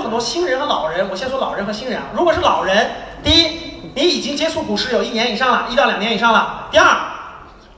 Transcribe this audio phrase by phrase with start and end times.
[0.00, 1.08] 很多新人和老人。
[1.10, 2.04] 我先说老人和新人啊。
[2.14, 2.90] 如果是老人，
[3.22, 6.96] 第一，你已经接触股市有一年以上了，一到两年以上了；第二，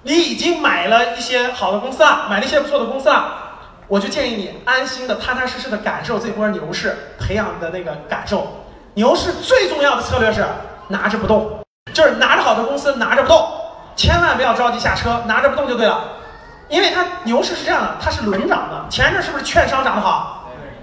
[0.02, 3.32] 你已经买了一些好的公司了，买了一些不错的公司了，
[3.88, 8.64] 我就建议你安心的、踏踏实实的感受这波牛市，培养的那个感受。
[8.94, 10.44] 牛市最重要的策略是
[10.88, 11.60] 拿着不动，
[11.94, 13.48] 就是拿着好的公司拿着不动，
[13.96, 16.04] 千万不要着急下车，拿着不动就对了。
[16.68, 18.84] 因为它牛市是这样的，它是轮涨的。
[18.88, 20.41] 前一阵是不是券商涨得好？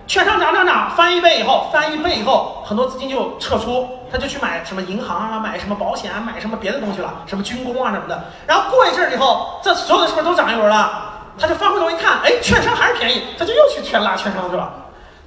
[0.09, 8.23] 券商涨涨涨，翻一倍以后，翻一倍以后，很多资金就撤出，他就去买什么银行啊，买什么保险啊，买什么别的东西了，什么军工啊什么的。
[8.47, 11.11] 然后过一阵儿以后，这所有的是不是都涨一轮了？
[11.39, 14.73] 他就翻回头一看，哎，券商还是便宜，他就又去全拉券商去了。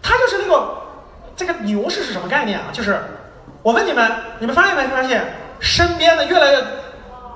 [0.03, 0.69] 他就是那个
[1.37, 2.65] 这个牛市是什么概念啊？
[2.73, 3.01] 就是
[3.63, 4.11] 我问你们，
[4.41, 6.65] 你们发现没发现身边的越来越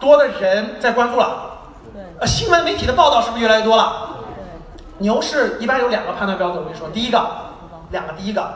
[0.01, 1.45] 多的人在关注了？
[2.19, 4.16] 呃，新闻媒体的报道是不是越来越多了？
[4.99, 7.19] 牛市一般有两个判断标准，我跟你说，第一个，
[7.91, 8.53] 两个，第一个，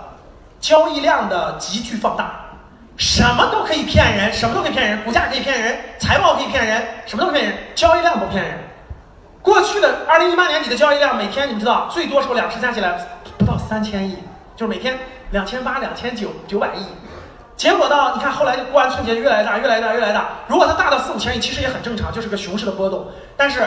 [0.61, 2.47] 交易量的急剧放大，
[2.97, 8.59] 什么都可以骗人，什么都可以骗人，股价可以骗人，财报可以骗人，什么都可以骗人，交易量不骗人。
[9.43, 12.99] 过去的二零一八年底的交易量，每天你们知道，最多时候两市加起来
[13.39, 14.17] 不到三千亿，
[14.57, 14.99] 就是每天
[15.31, 16.85] 两千八、两千九、九百亿。
[17.57, 18.13] 结果呢？
[18.15, 20.29] 你看后来就过完春节越来越大，越来越大，越来越大。
[20.49, 23.07] 如果它大到四五千亿，其实也很正常，就是个熊市的波动。
[23.37, 23.63] 但是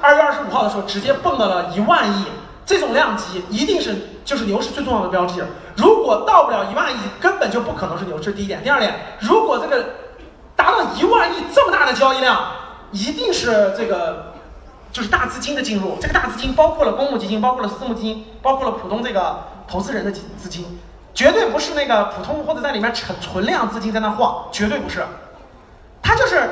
[0.00, 2.24] 二月二十五号的时候，直接蹦到了一万亿，
[2.64, 5.44] 这种量级一定是就是牛市最重要的标志。
[5.76, 8.18] 如果到不了一万亿，根本就不可能是牛。
[8.18, 8.62] 这是第一点。
[8.62, 9.84] 第二点，如果这个
[10.56, 12.40] 达到一万亿这么大的交易量，
[12.92, 14.32] 一定是这个
[14.92, 15.96] 就是大资金的进入。
[16.00, 20.78] 这个大资金包括了公募基金，包括了私募基金，包括了普通这个投资人的资资金。
[21.12, 25.04] 绝对不是那个普通或者在里面存存量资金在那晃，绝对不是，
[26.00, 26.48] 它就是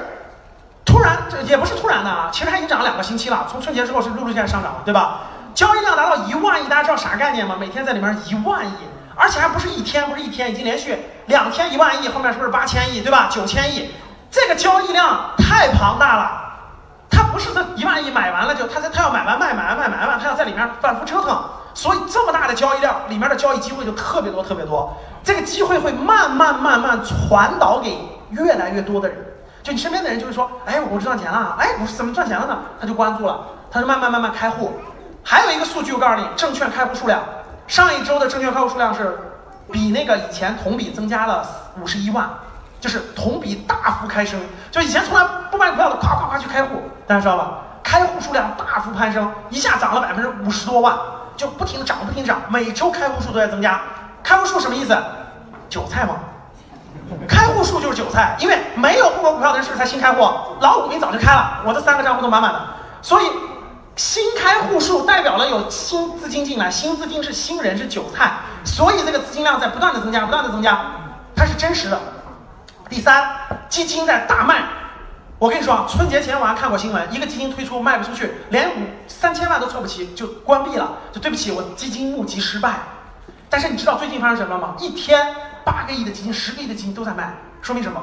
[1.30, 5.20] 突然，也不是突然的啊，其实它已经涨了两个星期了，从春节之后是陆陆续续上涨了，对吧？
[5.54, 7.56] 交易量达到一万亿，大家知道啥概念吗？
[7.58, 8.72] 每天在里面一万亿，
[9.16, 13.28] 而且还不是一天，不是一天，已经连续两天一万亿，后面是不是八千亿，对吧？
[13.30, 13.90] 九千亿，
[14.30, 16.30] 这个交易量太庞大了，
[17.10, 21.36] 它不是这一万亿买完了就，它它要买完卖，买完卖，买完卖，它要在里面反复折腾。
[21.74, 24.96] 所以这么大的交易量，里面的交易机会就特别多，特别多。
[25.22, 27.96] 这个机会会慢慢慢慢传导给
[28.30, 29.16] 越来越多的人。
[29.68, 33.38] 就你身边的人就会说：“哎，我赚钱了，哎，我是怎么赚钱了呢？”他就关注了，
[33.70, 34.72] 他就慢慢慢慢开户。
[35.22, 37.22] 还有一个数据，我告诉你，证券开户数量，
[37.66, 39.18] 上一周的证券开户数量是
[39.70, 41.46] 比那个以前同比增加了
[41.78, 42.26] 五十一万，
[42.80, 44.40] 就是同比大幅开升。
[44.70, 47.58] 就以前从来不买股票的，夸夸夸去开户，大家知道吧？
[47.82, 50.96] 开户数量大幅攀升，一下涨了百分之五十多万。
[51.36, 53.82] 就不停的涨，不停涨，每周开户数都在增加。
[54.22, 54.96] 开户数什么意思？
[55.68, 56.14] 韭菜吗？
[57.26, 60.20] 开户数就是韭菜，因为没有户口股票的人是不是才新开户？
[60.60, 62.60] 老股民早就开了，我这三个账户都满满的。
[63.00, 63.24] 所以
[63.96, 68.32] 新开户数代表了有新资金进来，新资金是新人是韭菜，
[68.64, 70.80] 所以这个资金量在不断的增加，不断的增加，
[71.34, 71.98] 它是真实的。
[72.88, 73.28] 第三，
[73.68, 74.62] 基金在大卖。
[75.38, 82.74] 我跟你说啊，春节前我还看过新闻，一个基金推出卖不出去，连五三千万都凑不齐就关闭了，就对不起，我基金募集失败。
[83.48, 84.74] 但是你知道最近发生什么了吗？
[84.78, 85.34] 一天
[85.70, 88.02] 八个亿的基金，十个亿的基金都在卖，说明什么？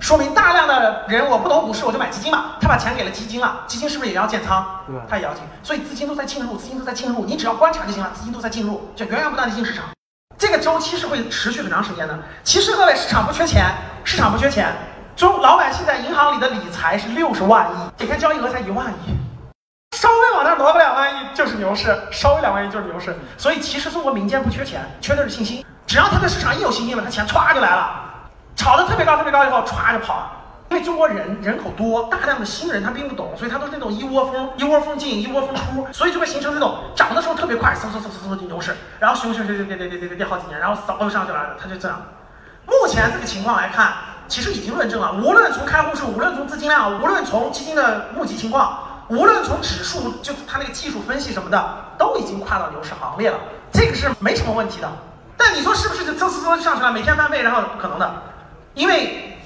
[0.00, 2.56] 说明大量的人我不懂股市，我就买基金嘛。
[2.58, 4.64] 他把钱给了基金了，基金是不是也要建仓？
[4.86, 9.84] 对，他也要进，所以资金都在进入，资金都在进入，你只要观察就行了，资金都在进入，就源源不断的进市场。
[10.38, 12.18] 这个周期是会持续很长时间的。
[12.42, 13.66] 其实各位，市场不缺钱，
[14.04, 14.74] 市场不缺钱。
[15.14, 19.14] 中老百姓在银行里的理财是六十万亿，每天交易额才一万亿，
[19.96, 23.14] 稍微往那挪个两万亿就是牛市，稍微两万亿就是牛市。
[23.36, 25.64] 所以其实中国民间不缺钱，缺的是信心。
[25.92, 27.90] 只要他对市场一有信心了，他钱歘就来了，
[28.56, 30.32] 炒得特别高特别高以后歘就跑了。
[30.70, 42.00] 因为中国人人口多，大量的新人他并不懂，所以他都是那种一窝蜂一窝蜂进一窝蜂出，所以就会形成这种涨的时候特别快，嗖嗖嗖嗖嗖进牛市，然后熊熊熊熊跌跌跌跌跌好几年，然后嗖就上去了，他就这样。
[42.64, 43.92] 目前这个情况来看。
[44.28, 51.62] 其实已经论证了，无论从开户数，无论从资金量，无论从基金的募集情况，无论从指数，就它那个技术分析什么的，
[51.98, 53.36] 都已经跨到牛市行列了，
[53.70, 54.90] 这个是没什么问题的。
[55.44, 58.14] 那你说是不是就嗖嗖嗖上去了，每天翻倍，然后不可能的，
[58.74, 59.36] 因为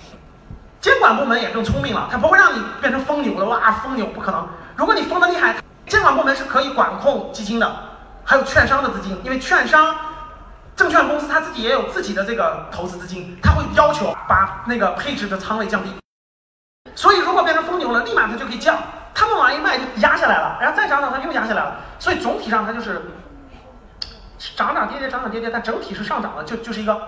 [0.78, 4.46] 监管部门也更聪明了，它不会让你变成疯牛了，哇，疯牛不可能。
[4.76, 5.56] 如果你疯的厉害，
[5.86, 7.74] 监管部门是可以管控基金的，
[8.24, 9.96] 还有券商的资金，因为券商。
[10.76, 15.90] 证券公司他自己也有自己的这个投资资金，他会要求把那个配置的仓位降低。
[16.94, 18.76] 所以如果变成疯牛了，立马它就可以降，
[19.14, 21.76] 他们往一卖就压下来了，然后再涨涨它又压下来了。
[21.98, 23.00] 所以总体上它就是
[24.56, 26.98] 涨涨跌跌，涨涨跌跌，但整体是上涨的，就就是一个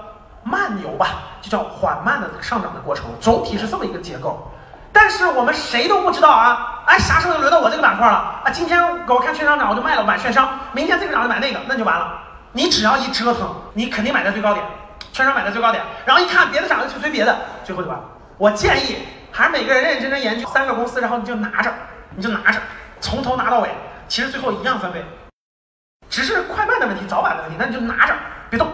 [0.44, 1.06] 慢牛吧，
[1.40, 3.06] 就叫缓慢的上涨的过程。
[3.20, 4.52] 总体是这么一个结构。
[4.92, 8.50] 但是我们谁都不知道啊，哎，啥时候轮到我这个板块了啊？
[8.50, 12.20] 今天我看券商涨，我就卖了买券商；明天这个涨就买那个，那就完了。
[12.52, 14.64] 你只要一折腾，你肯定买在最高点，
[15.12, 18.04] 券商买在最高点，然后一看别的涨了就追别的，最后就完了。
[18.36, 18.98] 我建议
[19.30, 21.72] 还是每个人认认真真研究三个公司，然后你就拿着，
[22.16, 22.58] 你就拿着，
[23.00, 23.68] 从头拿到尾，
[24.08, 25.04] 其实最后一样翻倍，
[26.18, 28.12] 只是快慢的问题，早晚的问题，那你就拿着，
[28.50, 28.66] 别动，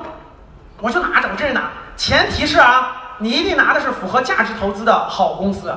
[0.81, 5.71] 我就拿着，我真是拿，前提是啊，你一定拿的是符合价值投资的好公司，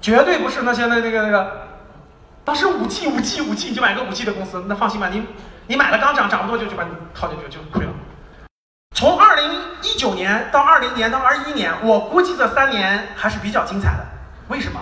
[0.00, 1.68] 绝对不是那些那那个那个，
[2.44, 5.24] 当时五 G 五 G 五 G 你就买个五 G 的公司，那放心吧，你
[5.68, 7.92] 你买了刚涨涨不多久就把你套进去就亏了。
[8.96, 9.48] 从二零
[9.82, 14.04] 一九年到二零年到二一年，我估计这三年还是比较精彩的。
[14.48, 14.80] 为什么？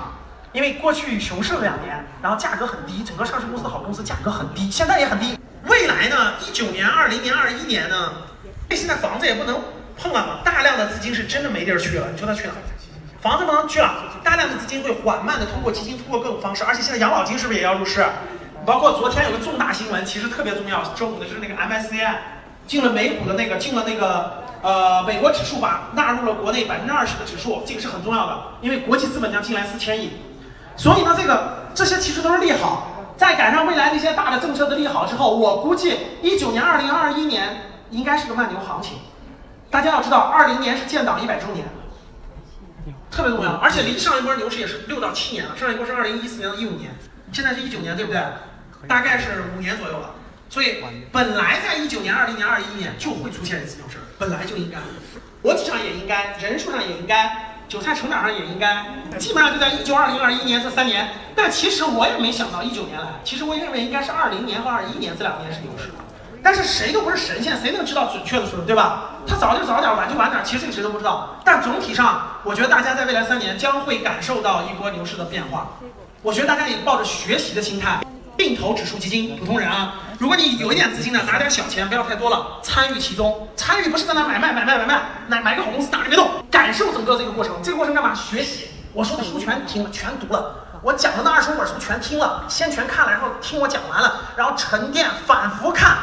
[0.52, 5.38] 因为过去熊市了两年，然后价格很低，整个上市公司的好公司价格很低，现在也很低。
[5.66, 6.34] 未来呢？
[6.46, 8.12] 一九年、二零年、二一年呢？
[8.70, 9.62] 现在房子也不能
[9.96, 12.08] 碰了嘛，大量的资金是真的没地儿去了。
[12.12, 12.52] 你说它去哪？
[13.20, 18.04] 房子不能去了，大量的资金会缓慢的通过基金，通过各种方式，而且现在养老金是不是也要入市？
[18.66, 22.14] 包括昨天有个重大新闻，其实特别重要，周五的就是那个 MSCI。
[22.66, 30.12] 进了美股的那个，进了那个呃美国指数吧，纳入了国内百分之二十的指数，这个是很重要的，因为国际资本将进来四千亿，
[30.74, 32.93] 所以呢，这个这些其实都是利好。
[33.16, 38.98] 再赶上未来那些大的政策的利好之后，我估计一九年、二零二一年应该是个慢牛行情。
[39.70, 41.66] 大家要知道，二零年是建党一百周年，
[43.10, 46.92] 特别重要，而且离上一波牛市也是六到七年了，上一波是二零一四年到一五年，
[47.32, 48.20] 现在是一九年，对不对？
[48.86, 50.10] 大概是五年左右了。
[50.50, 54.78] 所以本来在一九年、二零年、二一年就会出现一次牛市，本来就应该，
[55.42, 58.86] 逻辑上也应该，人数上也应该，韭菜成长上也应该，
[59.18, 61.08] 基本上就在一九、二零、二一年这三年。
[61.34, 65.90] 但其实我也没想到一九年来，其实我认为应该是二零年和二一年这两年是牛市。
[66.42, 69.10] 但是谁都不是神仙，谁能知道准确的时候，对吧？
[69.26, 71.40] 他早就早点，晚就晚点，其实谁都不知道。
[71.42, 75.68] 但总体上，我觉得大家在未来三年将会感受到一波牛市的变化。
[76.20, 78.00] 我觉得大家也抱着学习的心态。
[78.36, 83.48] 定投指数基金，普通人啊，如果你有一点资金呢，拿点小钱，不要太多了，参与其中。
[83.56, 87.54] 参与不是在那买卖买卖买卖，买买个好公司打着别动，感受整个这个过程。
[87.62, 88.14] 这个过程干嘛？
[88.14, 88.68] 学习。
[88.92, 90.54] 我说的书全听了，全读了。
[90.82, 95.96] 我讲的那二十五本书全听了，先全看了，然后听我讲完了，然后沉淀，反复看。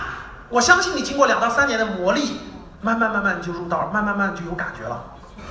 [0.50, 2.32] 我相信你经过两到三年的磨砺，
[2.82, 5.02] 慢慢慢慢你就入道，慢慢慢就有感觉了，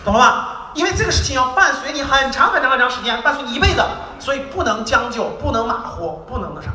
[0.05, 0.71] 懂了吧？
[0.75, 3.83] 因为这个事情要伴随你很长很长很长时间，伴随你一辈子。
[4.19, 6.69] 所以不能将就，不能马虎，不能那啥。